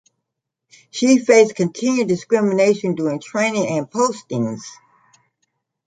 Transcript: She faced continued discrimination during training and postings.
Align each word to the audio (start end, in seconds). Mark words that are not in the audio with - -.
She 0.89 1.19
faced 1.19 1.53
continued 1.53 2.07
discrimination 2.07 2.95
during 2.95 3.19
training 3.19 3.77
and 3.77 3.85
postings. 3.87 4.61